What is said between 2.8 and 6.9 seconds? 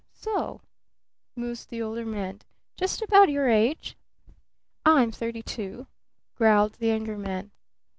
about your age?" "I'm thirty two," growled the